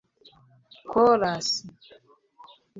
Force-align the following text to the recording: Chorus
Chorus 0.89 1.51